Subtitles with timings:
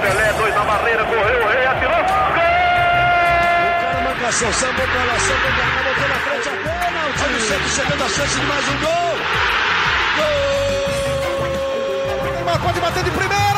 [0.00, 1.96] Pelé, dois na barreira, correu, o rei atirou.
[1.96, 2.44] Gol!
[3.58, 7.00] O cara marcação, sambou pra lá, sambou pra cá, botou na frente a bola.
[7.08, 9.18] O time sempre chegando a chance de mais um gol.
[12.44, 12.58] Gol!
[12.62, 13.57] Pode bater de primeira.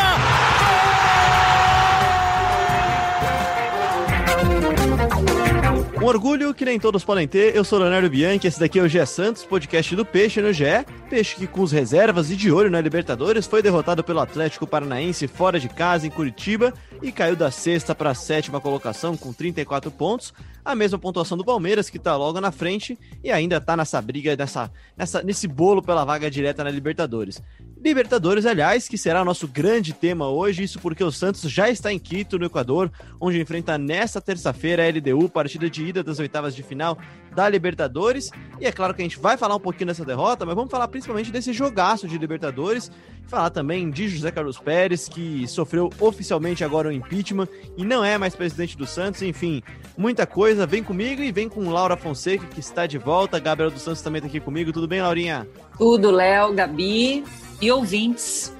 [6.00, 7.54] Um orgulho que nem todos podem ter.
[7.54, 10.64] Eu sou Leonardo Bianchi, esse daqui é o GE Santos, podcast do Peixe no GE.
[11.10, 15.28] Peixe que com os reservas e de olho na Libertadores foi derrotado pelo Atlético Paranaense
[15.28, 19.90] fora de casa em Curitiba e caiu da sexta para a sétima colocação com 34
[19.90, 20.32] pontos,
[20.64, 24.36] a mesma pontuação do Palmeiras que está logo na frente e ainda está nessa briga,
[24.36, 27.42] nessa, nessa, nesse bolo pela vaga direta na Libertadores.
[27.82, 31.98] Libertadores, aliás, que será nosso grande tema hoje, isso porque o Santos já está em
[31.98, 36.62] Quito, no Equador, onde enfrenta nesta terça-feira a LDU, partida de ida das oitavas de
[36.62, 36.98] final
[37.34, 38.30] da Libertadores.
[38.60, 40.88] E é claro que a gente vai falar um pouquinho dessa derrota, mas vamos falar
[40.88, 42.90] principalmente desse jogaço de Libertadores,
[43.26, 48.18] falar também de José Carlos Pérez, que sofreu oficialmente agora o impeachment e não é
[48.18, 49.62] mais presidente do Santos, enfim,
[49.96, 50.66] muita coisa.
[50.66, 53.38] Vem comigo e vem com Laura Fonseca, que está de volta.
[53.38, 54.72] Gabriel dos Santos também está aqui comigo.
[54.72, 55.48] Tudo bem, Laurinha?
[55.78, 57.24] Tudo, Léo, Gabi
[57.60, 58.52] e ouvintes.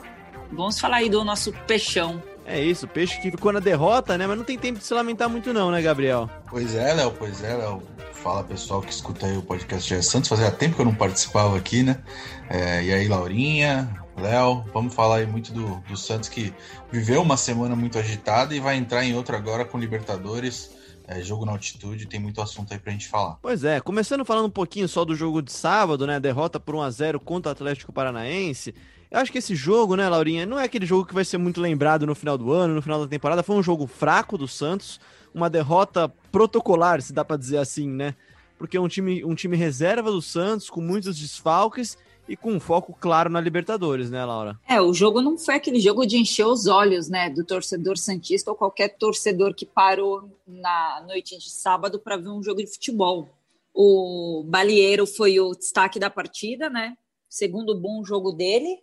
[0.52, 2.22] Vamos falar aí do nosso peixão.
[2.44, 4.26] É isso, peixe que ficou na derrota, né?
[4.26, 6.28] Mas não tem tempo de se lamentar muito, não, né, Gabriel?
[6.48, 7.80] Pois é, Léo, pois é, Léo.
[8.22, 10.28] Fala pessoal que escuta aí o podcast de Santos.
[10.28, 12.02] Fazia tempo que eu não participava aqui, né?
[12.50, 16.52] É, e aí, Laurinha, Léo, vamos falar aí muito do, do Santos que
[16.92, 20.70] viveu uma semana muito agitada e vai entrar em outra agora com Libertadores.
[21.08, 23.38] É, jogo na altitude, tem muito assunto aí pra gente falar.
[23.40, 26.20] Pois é, começando falando um pouquinho só do jogo de sábado, né?
[26.20, 28.74] Derrota por 1x0 contra o Atlético Paranaense.
[29.10, 31.60] Eu acho que esse jogo, né, Laurinha, não é aquele jogo que vai ser muito
[31.60, 33.42] lembrado no final do ano, no final da temporada.
[33.42, 35.00] Foi um jogo fraco do Santos,
[35.34, 38.14] uma derrota protocolar, se dá para dizer assim, né?
[38.58, 41.96] Porque é um time, um time reserva do Santos, com muitos desfalques
[42.28, 44.58] e com um foco claro na Libertadores, né, Laura?
[44.68, 48.50] É, o jogo não foi aquele jogo de encher os olhos, né, do torcedor santista
[48.50, 53.28] ou qualquer torcedor que parou na noite de sábado para ver um jogo de futebol.
[53.74, 56.96] O Balieiro foi o destaque da partida, né?
[57.28, 58.80] Segundo bom jogo dele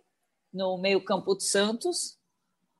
[0.52, 2.17] no meio-campo do Santos.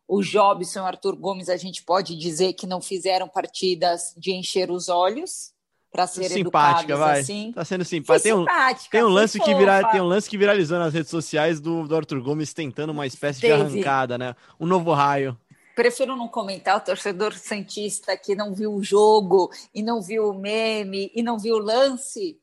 [0.08, 4.32] O Jobson e o Arthur Gomes, a gente pode dizer que não fizeram partidas de
[4.32, 5.52] encher os olhos
[5.90, 7.20] para ser simpática, vai.
[7.20, 7.52] assim.
[7.54, 8.22] Tá sendo simpática.
[8.22, 8.46] Tem um,
[8.90, 11.94] tem um lance que vira, tem um lance que viralizou nas redes sociais do, do
[11.94, 13.54] Arthur Gomes tentando uma espécie Teve.
[13.54, 14.34] de arrancada, né?
[14.58, 15.38] Um novo raio.
[15.74, 20.38] Prefiro não comentar o torcedor santista que não viu o jogo e não viu o
[20.38, 22.38] meme e não viu o lance.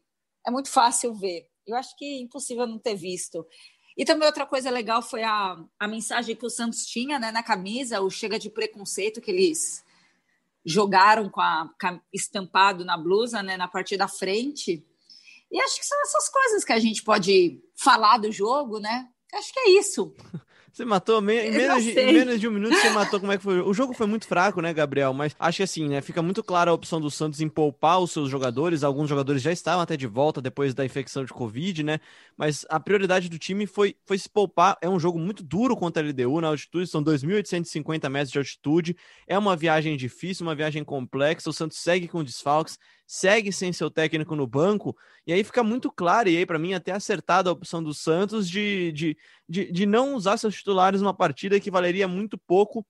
[0.46, 1.48] É muito fácil ver.
[1.68, 3.46] Eu acho que é impossível não ter visto.
[3.98, 7.42] E também outra coisa legal foi a, a mensagem que o Santos tinha né, na
[7.42, 9.84] camisa, o chega de preconceito que eles
[10.66, 11.70] jogaram com a,
[12.12, 14.86] estampado na blusa, né, na parte da frente.
[15.52, 19.08] E acho que são essas coisas que a gente pode falar do jogo, né?
[19.34, 20.14] Acho que é isso.
[20.76, 21.34] Você matou me...
[21.34, 23.62] em, menos de, em menos de um minuto, você matou como é que foi.
[23.62, 25.14] O jogo foi muito fraco, né, Gabriel?
[25.14, 26.02] Mas acho que assim, né?
[26.02, 28.84] Fica muito clara a opção do Santos em poupar os seus jogadores.
[28.84, 32.02] Alguns jogadores já estavam até de volta depois da infecção de Covid, né?
[32.36, 34.78] Mas a prioridade do time foi, foi se poupar.
[34.82, 38.98] É um jogo muito duro contra a LDU na altitude, são 2.850 metros de altitude.
[39.26, 41.50] É uma viagem difícil, uma viagem complexa.
[41.50, 42.78] O Santos segue com desfalques
[43.08, 44.96] segue sem seu técnico no banco,
[45.28, 48.50] e aí fica muito claro, e aí para mim até acertada a opção do Santos
[48.50, 49.18] de, de,
[49.48, 52.86] de, de não usar seus titulares numa partida que valeria muito pouco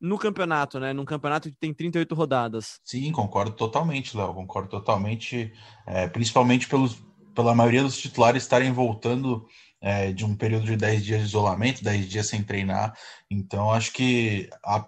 [0.00, 0.92] no campeonato, né?
[0.92, 2.80] Num campeonato que tem 38 rodadas.
[2.82, 4.32] Sim, concordo totalmente, Léo.
[4.32, 5.52] Concordo totalmente,
[5.86, 7.02] é, principalmente pelos,
[7.34, 9.46] pela maioria dos titulares estarem voltando
[9.80, 12.96] é, de um período de 10 dias de isolamento, 10 dias sem treinar.
[13.30, 14.86] Então, acho que a,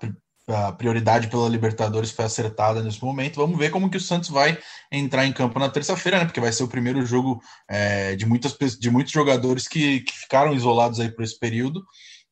[0.52, 3.36] a prioridade pela Libertadores foi acertada nesse momento.
[3.36, 4.58] Vamos ver como que o Santos vai
[4.90, 6.24] entrar em campo na terça-feira, né?
[6.24, 10.54] Porque vai ser o primeiro jogo é, de, muitas, de muitos jogadores que, que ficaram
[10.54, 11.82] isolados aí por esse período.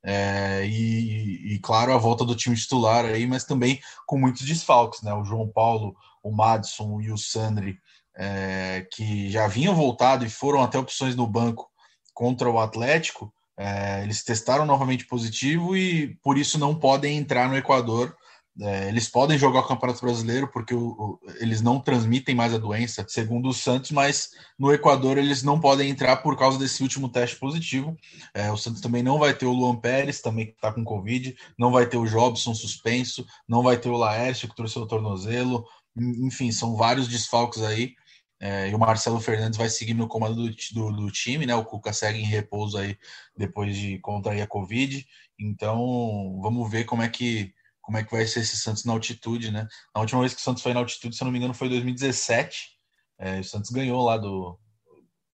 [0.02, 5.02] É, e, e, claro, a volta do time titular aí, mas também com muitos desfalques,
[5.02, 5.12] né?
[5.14, 7.78] O João Paulo, o Madison e o Sandri,
[8.16, 11.70] é, que já vinham voltado e foram até opções no banco
[12.14, 17.58] contra o Atlético, é, eles testaram novamente positivo e por isso não podem entrar no
[17.58, 18.16] Equador.
[18.58, 22.58] É, eles podem jogar o Campeonato Brasileiro porque o, o, eles não transmitem mais a
[22.58, 27.10] doença, segundo o Santos, mas no Equador eles não podem entrar por causa desse último
[27.10, 27.94] teste positivo.
[28.32, 31.36] É, o Santos também não vai ter o Luan Pérez, também que está com Covid,
[31.58, 35.66] não vai ter o Jobson suspenso, não vai ter o Laércio que torceu o tornozelo.
[35.98, 37.92] Enfim, são vários desfalques aí.
[38.40, 41.54] É, e o Marcelo Fernandes vai seguir no comando do, do, do, time, né?
[41.54, 42.96] O Cuca segue em repouso aí
[43.36, 45.06] depois de contrair a Covid.
[45.38, 47.52] Então, vamos ver como é que
[47.82, 49.66] como é que vai ser esse Santos na altitude, né?
[49.94, 51.66] Na última vez que o Santos foi na altitude, se eu não me engano, foi
[51.66, 52.78] em 2017.
[53.18, 54.58] É, o Santos ganhou lá do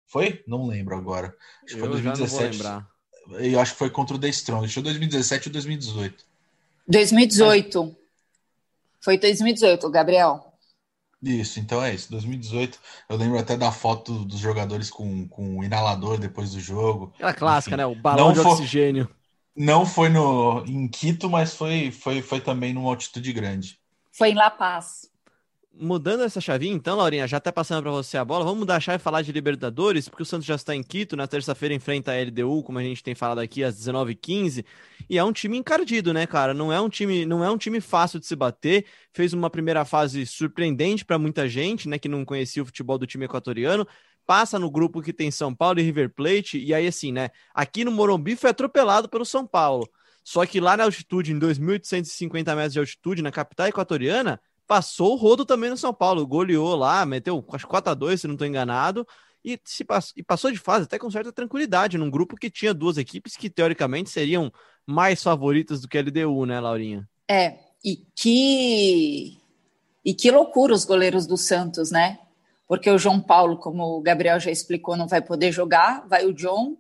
[0.06, 0.44] Foi?
[0.48, 1.36] Não lembro agora.
[1.66, 2.60] Acho que foi 2017.
[3.40, 4.66] Eu acho que foi contra o The Strong.
[4.66, 6.26] Acho que foi 2017 ou 2018.
[6.88, 7.84] 2018.
[7.84, 7.96] Mas...
[9.02, 10.53] Foi 2018, Gabriel.
[11.24, 12.12] Isso, então é isso.
[12.12, 12.78] 2018,
[13.08, 17.14] eu lembro até da foto dos jogadores com, com o inalador depois do jogo.
[17.16, 17.86] Aquela clássica, Enfim, né?
[17.86, 19.10] O balão de foi, oxigênio.
[19.56, 23.80] Não foi no, em Quito, mas foi, foi, foi também numa altitude grande.
[24.12, 25.13] Foi em La Paz
[25.76, 28.80] mudando essa chavinha, então, Laurinha, já até passando para você a bola, vamos mudar a
[28.80, 32.12] chave e falar de Libertadores, porque o Santos já está em Quito, na terça-feira enfrenta
[32.12, 34.64] a LDU, como a gente tem falado aqui, às 19h15,
[35.10, 36.54] e é um time encardido, né, cara?
[36.54, 39.84] Não é um time, não é um time fácil de se bater, fez uma primeira
[39.84, 43.88] fase surpreendente para muita gente, né, que não conhecia o futebol do time equatoriano,
[44.26, 47.84] passa no grupo que tem São Paulo e River Plate, e aí assim, né, aqui
[47.84, 49.90] no Morumbi foi atropelado pelo São Paulo,
[50.24, 55.16] só que lá na altitude, em 2.850 metros de altitude, na capital equatoriana, passou o
[55.16, 58.48] rodo também no São Paulo, goleou lá, meteu acho 4 a 2 se não estou
[58.48, 59.06] enganado,
[59.44, 62.74] e, se pass e passou de fase até com certa tranquilidade, num grupo que tinha
[62.74, 64.52] duas equipes que teoricamente seriam
[64.86, 67.08] mais favoritas do que a LDU, né, Laurinha?
[67.30, 69.38] É, e que
[70.06, 72.20] e que loucura os goleiros do Santos, né?
[72.68, 76.34] Porque o João Paulo, como o Gabriel já explicou, não vai poder jogar, vai o
[76.34, 76.78] John,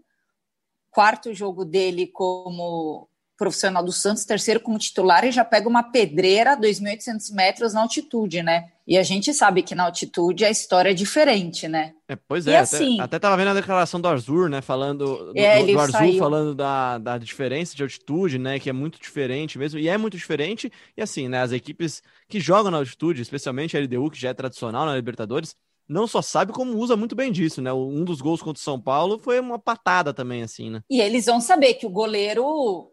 [0.91, 3.07] quarto jogo dele como
[3.43, 7.81] profissional do Santos, terceiro como titular, e já pega uma pedreira a 2.800 metros na
[7.81, 8.69] altitude, né?
[8.87, 11.93] E a gente sabe que na altitude a história é diferente, né?
[12.07, 14.61] É, pois é, assim, até, até tava vendo a declaração do Arzur, né?
[14.61, 18.59] Falando do, é, do, do Arzur falando da, da diferença de altitude, né?
[18.59, 20.71] Que é muito diferente mesmo, e é muito diferente.
[20.95, 21.41] E assim, né?
[21.41, 25.53] As equipes que jogam na altitude, especialmente a LDU, que já é tradicional na Libertadores,
[25.87, 27.73] não só sabe como usa muito bem disso, né?
[27.73, 30.81] Um dos gols contra o São Paulo foi uma patada também, assim, né?
[30.89, 32.92] E eles vão saber que o goleiro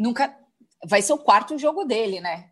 [0.00, 0.34] nunca
[0.86, 2.50] vai ser o quarto jogo dele, né?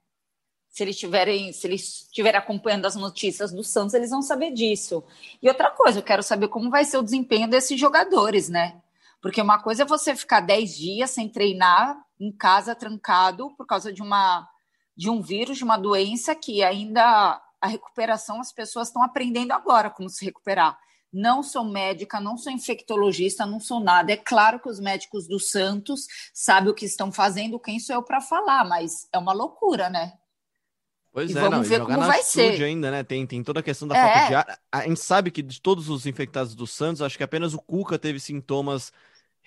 [0.69, 5.03] Se eles tiverem, se eles estiverem acompanhando as notícias do Santos, eles vão saber disso.
[5.43, 8.81] E outra coisa, eu quero saber como vai ser o desempenho desses jogadores, né?
[9.21, 13.93] Porque uma coisa é você ficar 10 dias sem treinar em casa trancado por causa
[13.93, 14.47] de uma
[14.95, 19.89] de um vírus, de uma doença que ainda a recuperação as pessoas estão aprendendo agora
[19.89, 20.77] como se recuperar.
[21.13, 24.13] Não sou médica, não sou infectologista, não sou nada.
[24.13, 28.03] É claro que os médicos do Santos sabem o que estão fazendo, quem sou eu
[28.03, 30.13] para falar, mas é uma loucura, né?
[31.11, 32.63] Pois e é, vamos não, ver como vai ser.
[32.63, 33.03] ainda, né?
[33.03, 34.03] Tem, tem toda a questão da é.
[34.03, 34.59] falta de ar.
[34.71, 37.99] A gente sabe que de todos os infectados do Santos, acho que apenas o Cuca
[37.99, 38.93] teve sintomas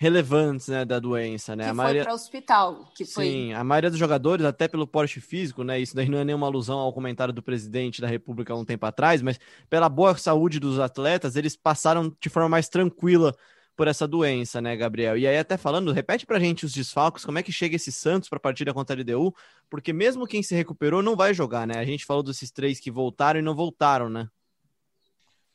[0.02, 1.64] relevantes, né, da doença, né?
[1.64, 2.02] Que a maioria...
[2.02, 3.24] para o hospital, que foi...
[3.24, 6.48] Sim, a maioria dos jogadores, até pelo porte físico, né, isso daí não é nenhuma
[6.48, 9.38] alusão ao comentário do presidente da República há um tempo atrás, mas
[9.70, 13.32] pela boa saúde dos atletas, eles passaram de forma mais tranquila
[13.76, 15.16] por essa doença, né, Gabriel?
[15.16, 18.28] E aí até falando, repete pra gente os desfalques, como é que chega esse Santos
[18.28, 19.32] para a partida contra a LDU,
[19.70, 21.78] porque mesmo quem se recuperou não vai jogar, né?
[21.78, 24.28] A gente falou desses três que voltaram e não voltaram, né?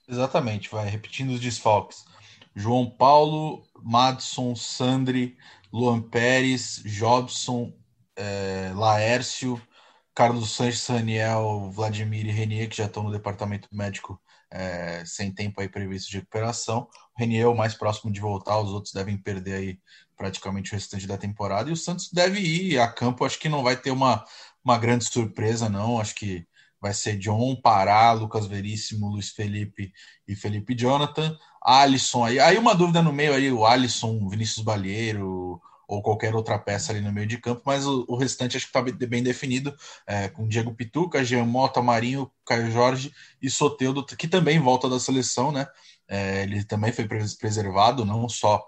[0.08, 2.06] Exatamente, vai repetindo os desfalques.
[2.58, 5.38] João Paulo, Madson, Sandri,
[5.72, 7.72] Luan Pérez, Jobson,
[8.16, 9.62] é, Laércio,
[10.16, 14.20] Carlos Sanches, Raniel, Vladimir e Renier, que já estão no departamento médico
[14.50, 16.90] é, sem tempo aí previsto de recuperação.
[17.16, 19.80] O Renier é o mais próximo de voltar, os outros devem perder aí
[20.18, 21.70] praticamente o restante da temporada.
[21.70, 24.26] E o Santos deve ir a campo, acho que não vai ter uma,
[24.66, 26.00] uma grande surpresa, não.
[26.00, 26.48] Acho que
[26.88, 29.92] vai ser John, Pará, Lucas Veríssimo, Luiz Felipe
[30.28, 31.38] e Felipe Jonathan.
[31.62, 32.40] Alisson aí.
[32.40, 37.00] Aí uma dúvida no meio aí, o Alisson, Vinícius Balheiro ou qualquer outra peça ali
[37.00, 39.74] no meio de campo, mas o, o restante acho que está bem definido,
[40.06, 45.00] é, com Diego Pituca, Jean Mota, Marinho, Caio Jorge e Soteudo, que também volta da
[45.00, 45.66] seleção, né?
[46.06, 48.66] É, ele também foi preservado, não só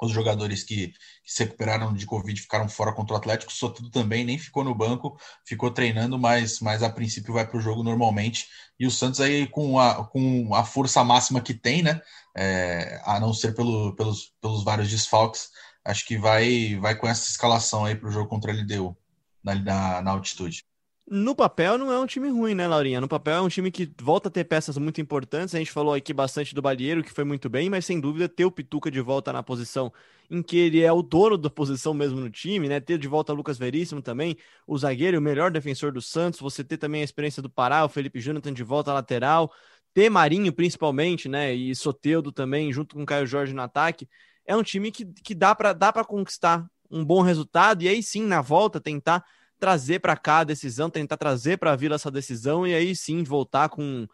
[0.00, 4.24] os jogadores que, que, se recuperaram de Covid ficaram fora contra o Atlético, Sotudo também
[4.24, 8.48] nem ficou no banco, ficou treinando, mas, mas a princípio vai para o jogo normalmente.
[8.78, 12.00] E o Santos aí com a, com a força máxima que tem, né?
[12.36, 15.48] É, a não ser pelo, pelos, pelos vários desfalques,
[15.84, 18.96] acho que vai, vai com essa escalação aí para o jogo contra a LDU
[19.42, 20.65] na, na, na altitude.
[21.08, 23.00] No papel não é um time ruim, né, Laurinha?
[23.00, 25.54] No papel é um time que volta a ter peças muito importantes.
[25.54, 28.44] A gente falou aqui bastante do Balieiro, que foi muito bem, mas sem dúvida ter
[28.44, 29.92] o Pituca de volta na posição
[30.28, 32.80] em que ele é o dono da posição mesmo no time, né?
[32.80, 34.36] Ter de volta o Lucas Veríssimo também,
[34.66, 36.40] o zagueiro, o melhor defensor do Santos.
[36.40, 39.52] Você ter também a experiência do Pará, o Felipe Jonathan de volta lateral,
[39.94, 41.54] ter Marinho principalmente, né?
[41.54, 44.08] E Soteudo também, junto com o Caio Jorge no ataque.
[44.44, 48.24] É um time que, que dá para dá conquistar um bom resultado e aí sim,
[48.24, 49.24] na volta, tentar
[49.58, 53.22] trazer para cá a decisão, tentar trazer para a Vila essa decisão e aí sim
[53.22, 54.06] voltar com,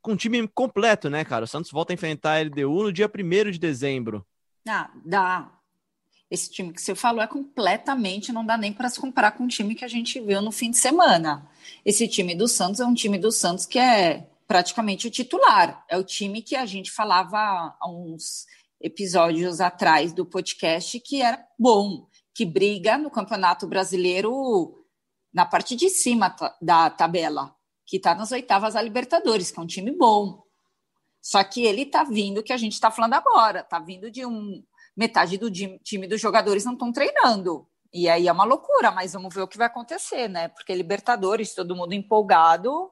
[0.00, 1.44] com um time completo, né, cara?
[1.44, 4.26] O Santos volta a enfrentar a LDU no dia 1 de dezembro.
[4.68, 5.52] Ah, dá.
[6.30, 9.48] Esse time que você falou é completamente, não dá nem para se comparar com o
[9.48, 11.48] time que a gente viu no fim de semana.
[11.84, 15.84] Esse time do Santos é um time do Santos que é praticamente o titular.
[15.88, 18.46] É o time que a gente falava há uns
[18.80, 24.79] episódios atrás do podcast que era bom, que briga no Campeonato Brasileiro
[25.32, 27.54] na parte de cima da tabela,
[27.86, 30.42] que está nas oitavas da Libertadores, que é um time bom.
[31.20, 34.62] Só que ele está vindo, que a gente está falando agora, está vindo de um.
[34.96, 37.66] Metade do time dos jogadores não estão treinando.
[37.92, 40.48] E aí é uma loucura, mas vamos ver o que vai acontecer, né?
[40.48, 42.90] Porque Libertadores, todo mundo empolgado,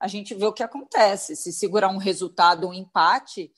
[0.00, 1.36] a gente vê o que acontece.
[1.36, 3.52] Se segurar um resultado, um empate,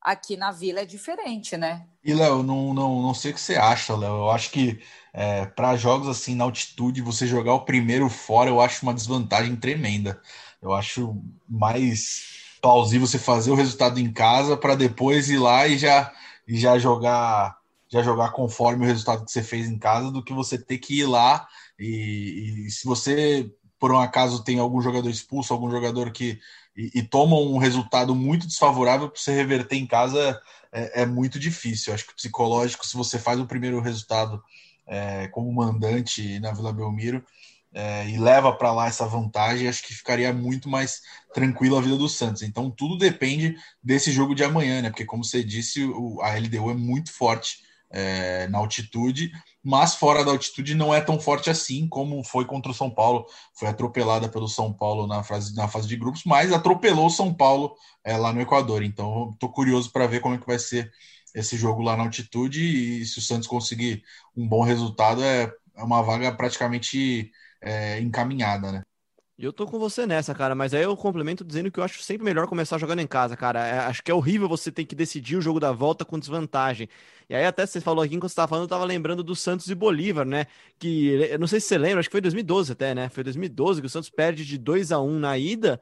[0.00, 1.86] aqui na Vila é diferente, né?
[2.04, 4.16] E, Léo, não, não, não sei o que você acha, Léo.
[4.16, 4.80] Eu acho que
[5.12, 9.56] é, para jogos assim na altitude, você jogar o primeiro fora, eu acho uma desvantagem
[9.56, 10.20] tremenda.
[10.60, 15.78] Eu acho mais plausível você fazer o resultado em casa para depois ir lá e
[15.78, 16.12] já,
[16.46, 17.56] e já jogar
[17.90, 21.00] já jogar conforme o resultado que você fez em casa do que você ter que
[21.00, 26.10] ir lá e, e se você por um acaso tem algum jogador expulso, algum jogador
[26.10, 26.38] que
[26.78, 31.36] e, e toma um resultado muito desfavorável para você reverter em casa é, é, muito
[31.36, 31.90] difícil.
[31.90, 34.40] Eu acho que psicológico, se você faz o primeiro resultado
[34.86, 37.24] é, como mandante na Vila Belmiro
[37.74, 41.02] é, e leva para lá essa vantagem, acho que ficaria muito mais
[41.34, 42.42] tranquilo a vida do Santos.
[42.42, 44.88] Então tudo depende desse jogo de amanhã, né?
[44.88, 47.58] Porque como você disse, o, a LDU é muito forte
[47.90, 49.32] é, na altitude,
[49.68, 53.26] mas fora da altitude não é tão forte assim como foi contra o São Paulo.
[53.52, 57.34] Foi atropelada pelo São Paulo na fase, na fase de grupos, mas atropelou o São
[57.34, 58.82] Paulo é, lá no Equador.
[58.82, 60.90] Então estou curioso para ver como é que vai ser
[61.34, 62.62] esse jogo lá na altitude
[63.02, 64.02] e se o Santos conseguir
[64.34, 68.82] um bom resultado é, é uma vaga praticamente é, encaminhada, né?
[69.40, 72.24] Eu tô com você nessa, cara, mas aí eu complemento dizendo que eu acho sempre
[72.24, 73.64] melhor começar jogando em casa, cara.
[73.64, 76.88] É, acho que é horrível você ter que decidir o jogo da volta com desvantagem.
[77.30, 79.70] E aí até você falou aqui, enquanto você tava falando, eu tava lembrando do Santos
[79.70, 80.46] e Bolívar, né?
[80.76, 83.08] Que, eu não sei se você lembra, acho que foi 2012 até, né?
[83.10, 85.80] Foi 2012 que o Santos perde de 2 a 1 na ida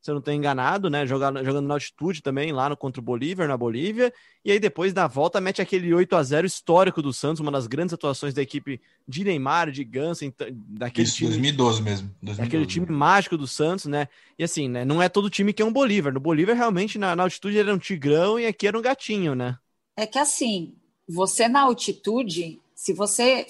[0.00, 1.06] se eu não estou enganado, né?
[1.06, 4.12] Jogando, jogando na altitude também, lá no contra o Bolívar, na Bolívia.
[4.44, 7.66] E aí depois, na volta, mete aquele 8 a 0 histórico do Santos, uma das
[7.66, 11.30] grandes atuações da equipe de Neymar, de Ganso, daquele Isso, time.
[11.30, 12.14] 2012 mesmo.
[12.22, 12.40] 2012.
[12.40, 14.08] Daquele time mágico do Santos, né?
[14.38, 14.84] E assim, né?
[14.84, 16.12] Não é todo time que é um Bolívar.
[16.12, 19.58] No Bolívar, realmente, na, na altitude era um tigrão e aqui era um gatinho, né?
[19.96, 20.74] É que assim,
[21.08, 23.46] você na altitude, se você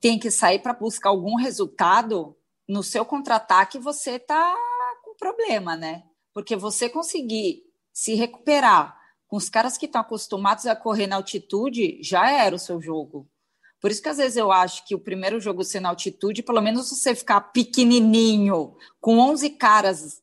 [0.00, 2.34] tem que sair para buscar algum resultado,
[2.68, 4.54] no seu contra-ataque você tá
[5.20, 6.02] problema, né?
[6.34, 7.62] Porque você conseguir
[7.92, 8.98] se recuperar
[9.28, 13.28] com os caras que estão acostumados a correr na altitude, já era o seu jogo.
[13.80, 16.90] Por isso que às vezes eu acho que o primeiro jogo na altitude, pelo menos
[16.90, 20.20] você ficar pequenininho, com 11 caras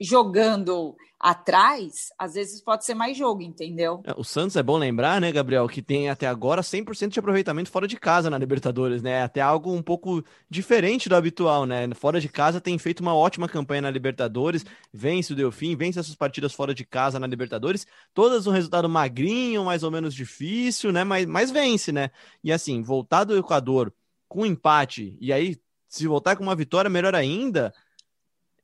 [0.00, 4.02] jogando atrás, às vezes pode ser mais jogo, entendeu?
[4.04, 7.70] É, o Santos é bom lembrar, né, Gabriel, que tem até agora 100% de aproveitamento
[7.70, 9.22] fora de casa na Libertadores, né?
[9.22, 11.88] Até algo um pouco diferente do habitual, né?
[11.94, 16.14] Fora de casa tem feito uma ótima campanha na Libertadores, vence o Delfim, vence essas
[16.14, 21.02] partidas fora de casa na Libertadores, todas um resultado magrinho, mais ou menos difícil, né?
[21.02, 22.10] Mas, mas vence, né?
[22.44, 23.92] E assim, voltar do Equador
[24.28, 25.56] com empate e aí
[25.88, 27.72] se voltar com uma vitória, melhor ainda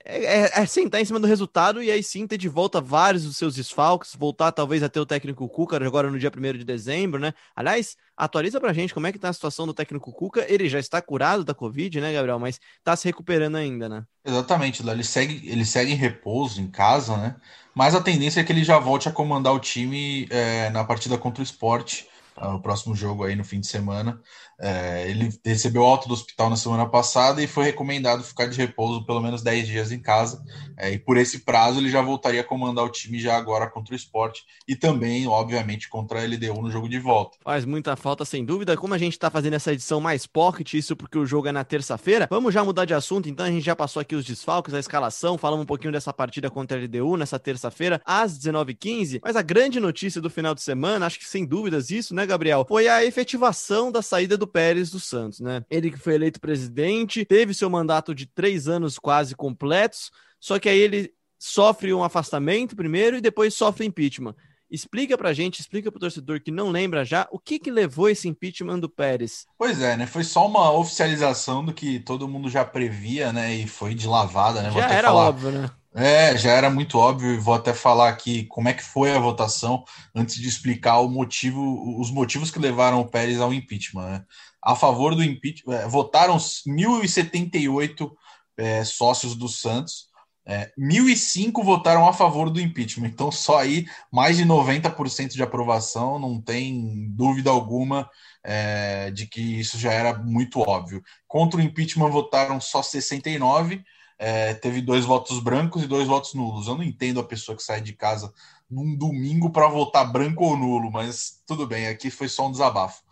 [0.05, 3.25] é, é, é, sentar em cima do resultado e aí sim ter de volta vários
[3.25, 7.21] dos seus desfalques, voltar talvez até o técnico Cuca agora no dia 1 de dezembro,
[7.21, 7.33] né?
[7.55, 10.45] Aliás, atualiza pra gente como é que tá a situação do técnico Cuca.
[10.49, 12.39] Ele já está curado da Covid, né, Gabriel?
[12.39, 14.05] Mas tá se recuperando ainda, né?
[14.25, 17.37] Exatamente, ele segue, ele segue em repouso em casa, né?
[17.75, 21.17] Mas a tendência é que ele já volte a comandar o time é, na partida
[21.17, 24.21] contra o esporte, o próximo jogo aí no fim de semana.
[24.61, 29.05] É, ele recebeu alta do hospital na semana passada e foi recomendado ficar de repouso
[29.05, 30.43] pelo menos 10 dias em casa.
[30.77, 33.93] É, e por esse prazo ele já voltaria a comandar o time já agora contra
[33.93, 37.39] o esporte e também, obviamente, contra a LDU no jogo de volta.
[37.43, 38.77] Faz muita falta, sem dúvida.
[38.77, 41.65] Como a gente está fazendo essa edição mais pocket, isso porque o jogo é na
[41.65, 43.29] terça-feira, vamos já mudar de assunto.
[43.29, 46.49] Então a gente já passou aqui os desfalques, a escalação, falamos um pouquinho dessa partida
[46.49, 49.21] contra a LDU nessa terça-feira, às 19h15.
[49.25, 52.65] Mas a grande notícia do final de semana, acho que sem dúvidas isso, né, Gabriel?
[52.69, 55.65] Foi a efetivação da saída do Pérez dos Santos, né?
[55.71, 60.11] Ele que foi eleito presidente, teve seu mandato de três anos quase completos,
[60.41, 64.35] só que aí ele sofre um afastamento primeiro e depois sofre impeachment.
[64.71, 68.27] Explica pra gente, explica pro torcedor que não lembra já, o que que levou esse
[68.27, 69.45] impeachment do Pérez?
[69.59, 70.07] Pois é, né?
[70.07, 73.55] Foi só uma oficialização do que todo mundo já previa, né?
[73.55, 74.71] E foi de lavada, né?
[74.71, 75.29] Já era falar...
[75.29, 75.71] óbvio, né?
[75.95, 79.21] É, já era muito óbvio, e vou até falar aqui como é que foi a
[79.21, 79.85] votação
[80.15, 84.09] antes de explicar o motivo, os motivos que levaram o Pérez ao impeachment.
[84.09, 84.25] Né?
[84.63, 88.11] A favor do impeachment, é, votaram 1.078
[88.57, 90.11] é, sócios do Santos,
[90.47, 96.19] é, 1.005 votaram a favor do impeachment, então só aí mais de 90% de aprovação,
[96.19, 98.09] não tem dúvida alguma
[98.43, 101.03] é, de que isso já era muito óbvio.
[101.29, 103.85] Contra o impeachment votaram só 69
[104.25, 106.69] é, teve dois votos brancos e dois votos nulos.
[106.69, 108.33] Eu não entendo a pessoa que sai de casa
[108.71, 113.03] num domingo para votar branco ou nulo, mas tudo bem, aqui foi só um desabafo.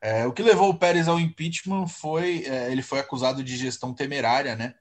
[0.00, 3.92] É, o que levou o Pérez ao impeachment foi é, ele foi acusado de gestão
[3.92, 4.74] temerária, né?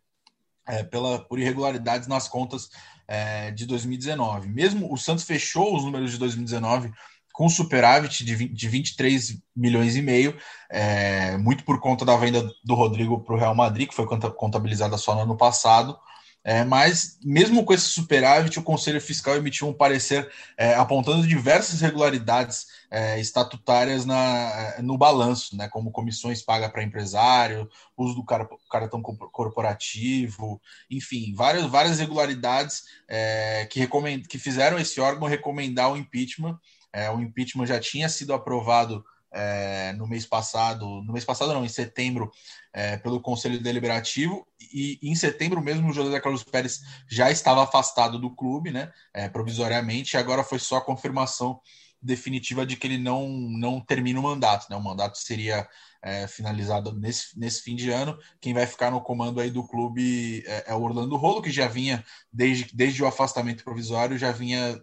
[0.67, 2.69] É, pela, por irregularidades nas contas
[3.07, 4.49] é, de 2019.
[4.49, 6.93] Mesmo o Santos fechou os números de 2019
[7.41, 10.37] com superávit de, 20, de 23 milhões e meio,
[10.69, 14.95] é, muito por conta da venda do Rodrigo para o Real Madrid, que foi contabilizada
[14.95, 15.97] só no ano passado.
[16.43, 21.81] É, mas, mesmo com esse superávit, o Conselho Fiscal emitiu um parecer é, apontando diversas
[21.81, 28.25] irregularidades é, estatutárias na, é, no balanço, né, como comissões pagas para empresário, uso do
[28.25, 33.87] cartão corporativo, enfim, várias, várias irregularidades é, que,
[34.27, 36.59] que fizeram esse órgão recomendar o impeachment.
[36.91, 41.63] É, o impeachment já tinha sido aprovado é, no mês passado, no mês passado não,
[41.63, 42.31] em setembro,
[42.73, 48.19] é, pelo Conselho Deliberativo, e em setembro mesmo o José Carlos Pérez já estava afastado
[48.19, 51.59] do clube, né, é, provisoriamente, e agora foi só a confirmação
[52.01, 55.67] definitiva de que ele não, não termina o mandato, né, o mandato seria
[56.29, 60.73] finalizado nesse, nesse fim de ano, quem vai ficar no comando aí do clube é,
[60.73, 64.81] o Orlando Rolo, que já vinha, desde, desde o afastamento provisório, já vinha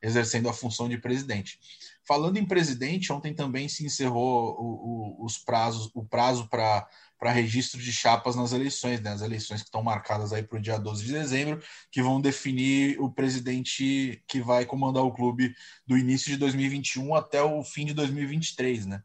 [0.00, 1.58] exercendo a função de presidente.
[2.06, 6.86] Falando em presidente, ontem também se encerrou o, o, os prazos, o prazo para
[7.20, 9.10] para registro de chapas nas eleições, né?
[9.10, 12.98] as eleições que estão marcadas aí para o dia 12 de dezembro, que vão definir
[12.98, 15.54] o presidente que vai comandar o clube
[15.86, 19.02] do início de 2021 até o fim de 2023, né?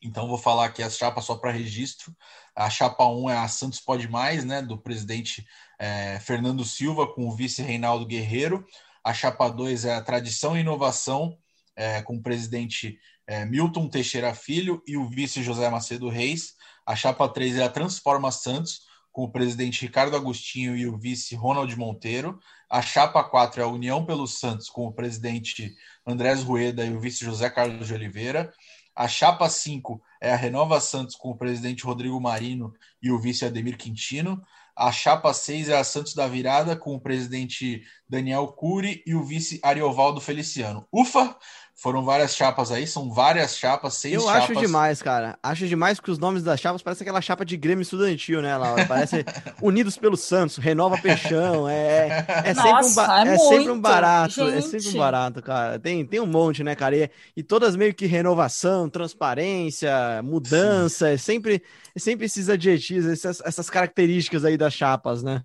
[0.00, 2.14] Então vou falar aqui as chapas só para registro.
[2.56, 4.62] A chapa 1 é a Santos Pode Mais, né?
[4.62, 5.46] Do presidente
[5.78, 8.66] é, Fernando Silva com o vice Reinaldo Guerreiro.
[9.02, 11.36] A chapa 2 é a Tradição e Inovação
[11.76, 16.54] é, com o presidente é, Milton Teixeira Filho e o vice José Macedo Reis.
[16.86, 21.34] A chapa 3 é a Transforma Santos, com o presidente Ricardo Agostinho e o vice
[21.34, 22.38] Ronald Monteiro.
[22.68, 25.74] A chapa 4 é a União pelos Santos, com o presidente
[26.06, 28.52] Andrés Rueda e o vice José Carlos de Oliveira.
[28.96, 33.44] A chapa 5 é a Renova Santos, com o presidente Rodrigo Marino e o vice
[33.44, 34.42] Ademir Quintino.
[34.76, 39.22] A chapa 6 é a Santos da Virada, com o presidente Daniel Cury e o
[39.22, 40.86] vice Ariovaldo Feliciano.
[40.92, 41.36] Ufa!
[41.76, 44.44] Foram várias chapas aí, são várias chapas, seis Eu chapas.
[44.44, 45.36] acho demais, cara.
[45.42, 48.86] Acho demais que os nomes das chapas parecem aquela chapa de Grêmio Estudantil, né, Laura?
[48.86, 49.24] Parece
[49.60, 51.68] Unidos pelo Santos, Renova Peixão.
[51.68, 54.50] É, é, Nossa, sempre, um, é, é sempre um barato.
[54.50, 54.56] gente.
[54.56, 55.78] É sempre um barato, cara.
[55.78, 56.96] Tem, tem um monte, né, cara?
[56.96, 61.10] E, e todas meio que renovação, transparência, mudança.
[61.10, 61.60] É sempre,
[61.94, 65.42] é sempre esses adjetivos, essas, essas características aí das chapas, né?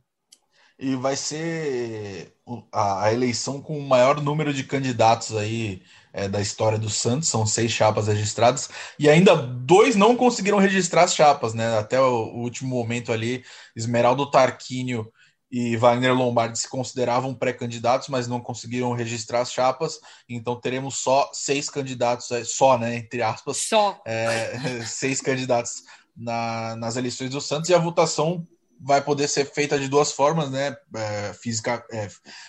[0.78, 2.34] E vai ser
[2.72, 7.46] a eleição com o maior número de candidatos aí é, da história do Santos, são
[7.46, 11.78] seis chapas registradas, e ainda dois não conseguiram registrar as chapas, né?
[11.78, 13.44] Até o, o último momento ali,
[13.76, 15.12] Esmeraldo Tarquínio
[15.52, 21.30] e Wagner Lombardi se consideravam pré-candidatos, mas não conseguiram registrar as chapas, então teremos só
[21.34, 24.00] seis candidatos, é, só, né, entre aspas, Só.
[24.06, 25.84] é, seis candidatos
[26.16, 28.46] na, nas eleições do Santos, e a votação
[28.80, 30.76] vai poder ser feita de duas formas, né?
[30.96, 32.08] É, física, é,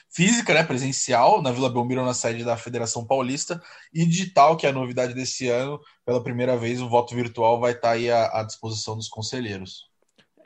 [0.09, 0.63] física, né?
[0.63, 3.61] Presencial na Vila Belmiro na sede da Federação Paulista
[3.93, 5.81] e digital, que é a novidade desse ano.
[6.05, 9.90] Pela primeira vez, o voto virtual vai estar aí à, à disposição dos conselheiros.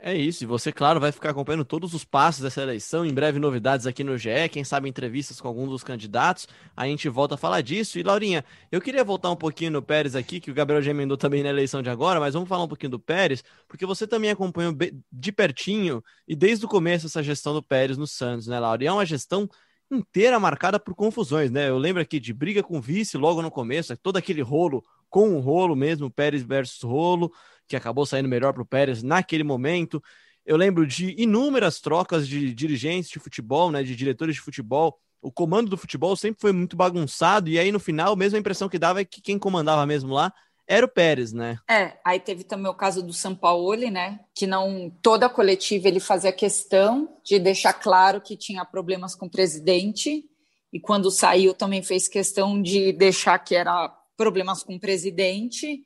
[0.07, 3.07] É isso, e você, claro, vai ficar acompanhando todos os passos dessa eleição.
[3.07, 6.47] Em breve, novidades aqui no GE, quem sabe entrevistas com alguns dos candidatos.
[6.77, 7.99] A gente volta a falar disso.
[7.99, 11.17] E, Laurinha, eu queria voltar um pouquinho no Pérez aqui, que o Gabriel já emendou
[11.17, 14.31] também na eleição de agora, mas vamos falar um pouquinho do Pérez, porque você também
[14.31, 14.75] acompanhou
[15.11, 18.85] de pertinho e desde o começo essa gestão do Pérez no Santos, né, Laura?
[18.85, 19.49] E é uma gestão
[19.91, 21.71] inteira marcada por confusões, né?
[21.71, 25.41] Eu lembro aqui de briga com vice logo no começo, todo aquele rolo com o
[25.41, 27.33] rolo mesmo, Pérez versus rolo
[27.67, 30.03] que acabou saindo melhor para o Pérez naquele momento.
[30.45, 34.99] Eu lembro de inúmeras trocas de dirigentes de futebol, né, de diretores de futebol.
[35.23, 38.69] O comando do futebol sempre foi muito bagunçado, e aí no final, mesmo a impressão
[38.69, 40.33] que dava é que quem comandava mesmo lá
[40.67, 41.59] era o Pérez, né?
[41.69, 44.21] É, aí teve também o caso do Sampaoli, né?
[44.35, 49.27] Que não toda a coletiva ele fazia questão de deixar claro que tinha problemas com
[49.27, 50.25] o presidente,
[50.73, 55.85] e quando saiu também fez questão de deixar que era problemas com o presidente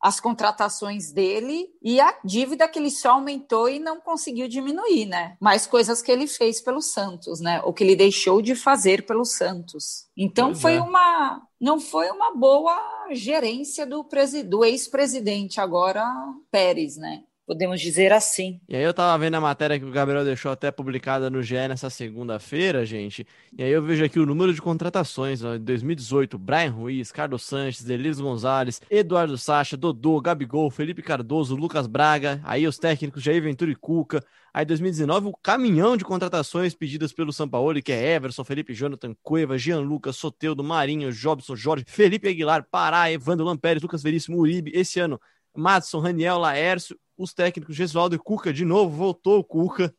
[0.00, 5.36] as contratações dele e a dívida que ele só aumentou e não conseguiu diminuir, né?
[5.38, 7.60] Mais coisas que ele fez pelo Santos, né?
[7.64, 10.08] O que ele deixou de fazer pelo Santos.
[10.16, 10.80] Então Pois foi é.
[10.80, 12.74] uma não foi uma boa
[13.12, 14.06] gerência do,
[14.46, 16.06] do ex-presidente agora
[16.50, 17.24] Pérez, né?
[17.50, 18.60] Podemos dizer assim.
[18.68, 21.56] E aí eu tava vendo a matéria que o Gabriel deixou até publicada no GE
[21.66, 23.26] nessa segunda-feira, gente.
[23.58, 27.90] E aí eu vejo aqui o número de contratações, em 2018, Brian Ruiz, Carlos Sanches,
[27.90, 33.72] Elias Gonzalez, Eduardo Sacha, Dodô, Gabigol, Felipe Cardoso, Lucas Braga, aí os técnicos Jair Ventura
[33.72, 34.24] e Cuca.
[34.54, 39.12] Aí 2019, o caminhão de contratações pedidas pelo São Paulo, que é Everson, Felipe Jonathan,
[39.24, 44.70] Cueva, Jean Lucas, Soteudo, Marinho, Jobson, Jorge, Felipe Aguilar, Pará, Evandro Lampérez, Lucas Veríssimo, Uribe.
[44.72, 45.20] Esse ano,
[45.52, 49.94] Madison, Raniel, Laércio, os técnicos Gesualdo e Cuca de novo, voltou o Cuca.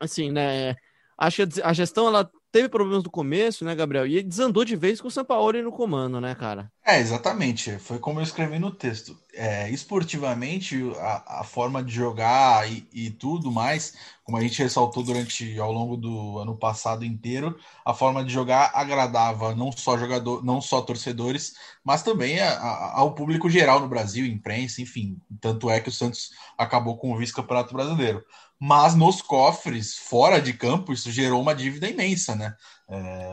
[0.00, 0.74] Assim, né?
[1.18, 4.06] Acho que a gestão ela teve problemas no começo, né, Gabriel?
[4.06, 6.72] E desandou de vez com o Sampaoli no comando, né, cara?
[6.82, 7.78] É, exatamente.
[7.78, 9.14] Foi como eu escrevi no texto.
[9.34, 13.92] É, esportivamente, a, a, forma de jogar e, e, tudo mais,
[14.24, 18.70] como a gente ressaltou durante ao longo do ano passado inteiro, a forma de jogar
[18.72, 21.52] agradava não só jogador, não só torcedores,
[21.84, 25.20] mas também a, a, ao público geral no Brasil, imprensa, enfim.
[25.42, 28.24] Tanto é que o Santos acabou com o vice-campeonato brasileiro
[28.60, 32.54] mas nos cofres, fora de campo, isso gerou uma dívida imensa, né?
[32.88, 33.30] É,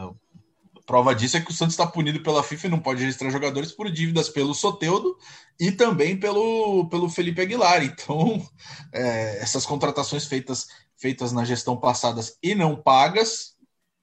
[0.86, 3.72] prova disso é que o Santos está punido pela FIFA e não pode registrar jogadores
[3.72, 5.18] por dívidas pelo Soteudo
[5.60, 7.84] e também pelo, pelo Felipe Aguilar.
[7.84, 8.46] Então,
[8.94, 13.54] é, essas contratações feitas, feitas na gestão passadas e não pagas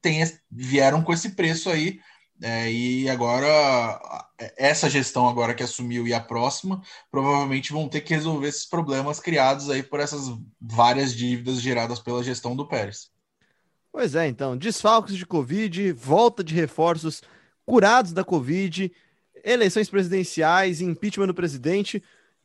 [0.03, 2.01] tem, vieram com esse preço aí
[2.43, 4.27] é, e agora,
[4.57, 9.21] essa gestão agora que assumiu e a próxima, provavelmente vão ter que resolver esses problemas
[9.21, 10.27] criados aí por essas
[10.61, 13.11] várias dívidas geradas pela gestão do Pérez.
[13.93, 17.23] Pois é, então, desfalques de Covid, volta de reforços,
[17.67, 18.91] curados da Covid,
[19.45, 22.03] eleições presidenciais, impeachment do presidente.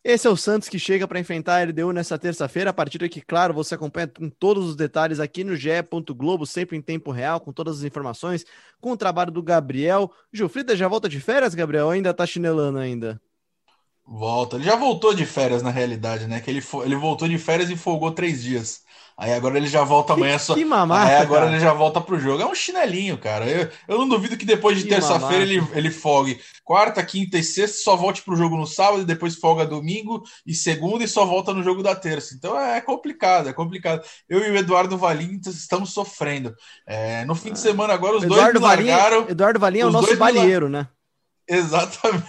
[0.07, 2.69] Esse é o Santos que chega para enfrentar a LDU nessa terça-feira.
[2.69, 5.71] A partir que, claro, você acompanha com todos os detalhes aqui no GE.
[6.15, 8.45] Globo, sempre em tempo real, com todas as informações,
[8.79, 10.11] com o trabalho do Gabriel.
[10.31, 11.89] Gilfrida já volta de férias, Gabriel?
[11.89, 13.19] Ainda tá chinelando ainda?
[14.05, 14.57] Volta.
[14.57, 16.39] Ele já voltou de férias, na realidade, né?
[16.39, 18.84] Que ele, ele voltou de férias e folgou três dias.
[19.17, 20.53] Aí agora ele já volta amanhã só.
[20.53, 21.53] Que mamata, Aí agora cara.
[21.53, 22.41] ele já volta pro jogo.
[22.41, 23.45] É um chinelinho, cara.
[23.49, 27.77] Eu, eu não duvido que depois de terça-feira ele, ele folgue quarta, quinta e sexta,
[27.83, 31.53] só volte pro jogo no sábado, e depois folga domingo e segunda e só volta
[31.53, 32.35] no jogo da terça.
[32.35, 34.03] Então é complicado, é complicado.
[34.27, 36.53] Eu e o Eduardo Valim estamos sofrendo.
[36.85, 39.29] É, no fim de semana agora os Eduardo dois me largaram.
[39.29, 40.87] Eduardo Valim é o nosso balieiro, né?
[41.47, 42.25] Exatamente.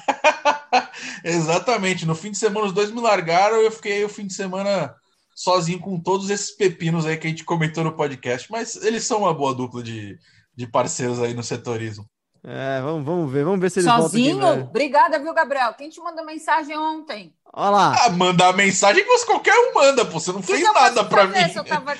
[1.25, 2.07] Exatamente.
[2.07, 4.95] No fim de semana os dois me largaram e eu fiquei o fim de semana
[5.37, 9.19] sozinho com todos esses pepinos aí que a gente comentou no podcast, mas eles são
[9.21, 10.19] uma boa dupla de,
[10.57, 12.07] de parceiros aí no setorismo.
[12.49, 14.35] É, vamos, vamos ver, vamos ver se eles Sozinho?
[14.39, 15.75] voltam aqui, Obrigada, viu, Gabriel?
[15.75, 17.35] Quem te mandou mensagem ontem?
[17.53, 17.97] Olha lá.
[18.05, 20.21] Ah, mandar mensagem que você qualquer um manda, pô.
[20.21, 21.53] Você não Que fez que nada pra fazer mim.
[21.57, 21.93] eu tava...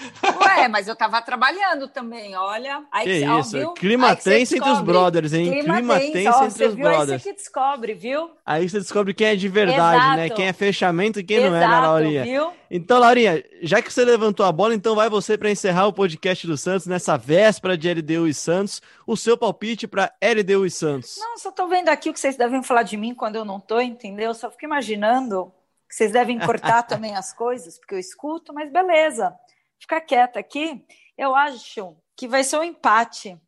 [0.45, 2.85] Ué, mas eu tava trabalhando também, olha.
[2.93, 3.73] Aí, Que ó, isso, viu?
[3.73, 5.51] clima tenso entre os brothers, hein?
[5.63, 6.87] Clima tenso, tenso entre os viu?
[6.87, 7.23] Aí brothers.
[7.23, 8.31] você que descobre, viu?
[8.45, 10.25] Aí você descobre quem é de verdade, né?
[10.27, 10.37] Exato.
[10.37, 12.23] Quem é fechamento e quem não é, né, Exato, Laurinha?
[12.23, 12.53] viu?
[12.71, 16.47] Então, Laurinha, já que você levantou a bola, então vai você para encerrar o podcast
[16.47, 18.83] do Santos nessa véspera de LDU e Santos.
[19.07, 21.17] O seu palpite para LDU e Santos.
[21.19, 23.61] Não, só tô vendo aqui o que vocês devem falar de mim quando eu não
[23.61, 24.35] tô, entendeu?
[24.35, 25.53] Só fico imaginando
[25.89, 29.35] que vocês devem cortar também as coisas, porque eu escuto, mas beleza.
[29.79, 30.85] Fica quieta aqui.
[31.17, 33.39] Eu acho que vai ser um empate.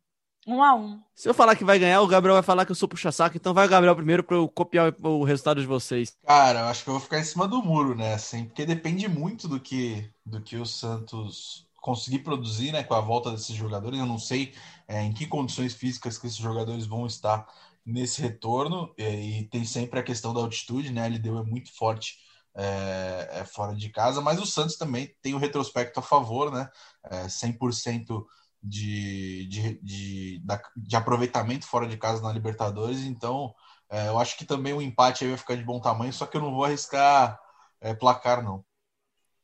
[0.49, 0.99] Um a um.
[1.13, 3.37] Se eu falar que vai ganhar, o Gabriel vai falar que eu sou puxa-saco.
[3.37, 6.17] Então vai o Gabriel primeiro para eu copiar o resultado de vocês.
[6.25, 8.15] Cara, eu acho que eu vou ficar em cima do muro, né?
[8.15, 12.83] Assim, porque depende muito do que, do que o Santos conseguir produzir, né?
[12.83, 13.99] Com a volta desses jogadores.
[13.99, 14.53] Eu não sei
[14.87, 17.45] é, em que condições físicas que esses jogadores vão estar
[17.85, 18.91] nesse retorno.
[18.97, 21.03] E, e tem sempre a questão da altitude, né?
[21.03, 22.17] A LDU é muito forte
[22.55, 26.67] é, é fora de casa, mas o Santos também tem o retrospecto a favor, né?
[27.03, 28.25] É, 100%
[28.61, 30.43] de, de, de,
[30.75, 33.53] de aproveitamento fora de casa na Libertadores, então
[33.89, 36.37] é, eu acho que também o empate aí vai ficar de bom tamanho, só que
[36.37, 37.39] eu não vou arriscar
[37.81, 38.63] é, placar, não.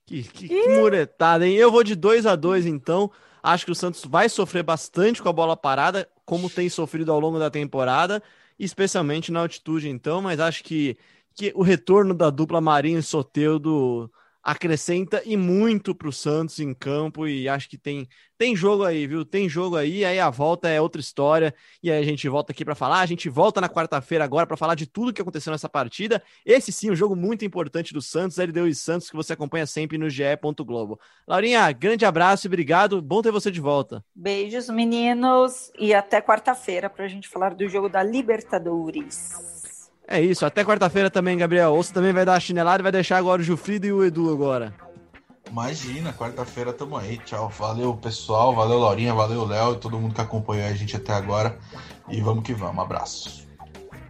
[0.06, 1.56] Que, que, que muretada, hein?
[1.56, 3.12] Eu vou de 2 a 2 então.
[3.41, 7.19] Acho que o Santos vai sofrer bastante com a bola parada, como tem sofrido ao
[7.19, 8.21] longo da temporada,
[8.58, 10.21] especialmente na altitude, então.
[10.21, 10.97] Mas acho que,
[11.34, 14.12] que o retorno da dupla Marinho e Soteudo
[14.45, 17.27] acrescenta e muito para o Santos em campo.
[17.27, 19.25] E acho que tem, tem jogo aí, viu?
[19.25, 20.05] Tem jogo aí.
[20.05, 21.51] Aí a volta é outra história.
[21.81, 22.99] E aí a gente volta aqui para falar.
[22.99, 26.21] A gente volta na quarta-feira agora para falar de tudo que aconteceu nessa partida.
[26.45, 29.97] Esse sim, um jogo muito importante do Santos, LDU e Santos, que você acompanha sempre
[29.97, 30.23] no GE.
[30.60, 30.99] Globo.
[31.27, 33.01] Laurinha, grande abraço e obrigado.
[33.01, 34.05] Bom ter você de volta.
[34.13, 39.64] Beijos, meninos, e até quarta-feira para a gente falar do jogo da Libertadores.
[40.07, 41.73] É isso, até quarta-feira também, Gabriel.
[41.73, 44.03] Ou você também vai dar a chinelada e vai deixar agora o Jufrido e o
[44.03, 44.73] Edu agora.
[45.49, 47.17] Imagina, quarta-feira tamo aí.
[47.19, 47.49] Tchau.
[47.49, 48.53] Valeu, pessoal.
[48.53, 49.13] Valeu, Laurinha.
[49.13, 51.57] Valeu, Léo e todo mundo que acompanhou a gente até agora.
[52.09, 52.83] E vamos que vamos.
[52.83, 53.44] Abraço.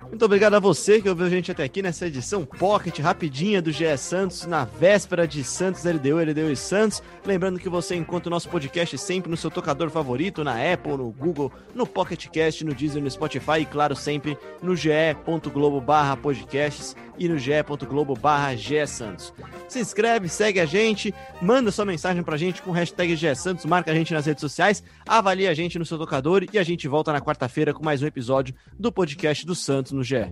[0.09, 3.71] Muito obrigado a você que ouviu a gente até aqui nessa edição Pocket rapidinha do
[3.71, 7.01] GE Santos, na véspera de Santos, LDU, LDU e Santos.
[7.25, 11.11] Lembrando que você encontra o nosso podcast sempre no seu tocador favorito, na Apple, no
[11.11, 16.95] Google, no Pocket Cast, no Deezer, no Spotify e, claro, sempre no ge.globo barra podcasts
[17.17, 18.55] e no ge.globo barra
[18.87, 19.33] Santos.
[19.67, 23.95] Se inscreve, segue a gente, manda sua mensagem pra gente com hashtag Santos, marca a
[23.95, 27.21] gente nas redes sociais, avalia a gente no seu tocador e a gente volta na
[27.21, 30.29] quarta-feira com mais um episódio do podcast do Santos no GE.